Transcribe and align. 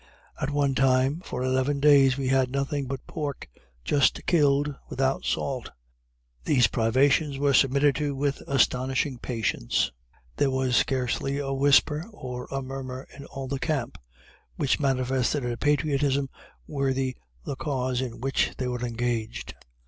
At 0.41 0.49
one 0.49 0.73
time, 0.73 1.21
for 1.23 1.43
eleven 1.43 1.79
days, 1.79 2.17
we 2.17 2.29
had 2.29 2.49
nothing 2.49 2.87
but 2.87 3.05
pork, 3.05 3.47
just 3.85 4.25
killed, 4.25 4.73
without 4.89 5.25
salt. 5.25 5.69
These 6.43 6.65
privations 6.65 7.37
were 7.37 7.53
submitted 7.53 7.93
to 7.97 8.15
with 8.15 8.41
astonishing 8.47 9.19
patience 9.19 9.91
there 10.37 10.49
was 10.49 10.75
scarcely 10.75 11.37
a 11.37 11.53
whisper 11.53 12.03
or 12.11 12.47
a 12.49 12.63
murmur 12.63 13.07
in 13.15 13.25
all 13.27 13.47
the 13.47 13.59
camp 13.59 13.99
which 14.55 14.79
manifested 14.79 15.45
a 15.45 15.55
patriotism 15.55 16.31
worthy 16.65 17.15
the 17.45 17.55
cause 17.55 18.01
in 18.01 18.21
which 18.21 18.53
they 18.57 18.67
were 18.67 18.81
engaged. 18.83 19.53